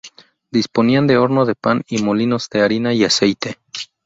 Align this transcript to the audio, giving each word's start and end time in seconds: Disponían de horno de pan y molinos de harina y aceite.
Disponían 0.49 1.05
de 1.05 1.17
horno 1.19 1.45
de 1.45 1.53
pan 1.53 1.83
y 1.87 2.01
molinos 2.01 2.49
de 2.49 2.61
harina 2.63 2.91
y 2.95 3.03
aceite. 3.03 3.59